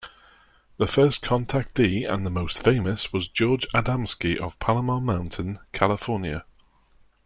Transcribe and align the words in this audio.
The 0.77 0.87
first 0.87 1.21
contactee, 1.23 2.11
and 2.11 2.25
the 2.25 2.31
most 2.31 2.63
famous, 2.63 3.13
was 3.13 3.27
George 3.27 3.67
Adamski 3.67 4.35
of 4.35 4.57
Palomar 4.57 4.99
Mountain, 4.99 5.59
California. 5.73 6.43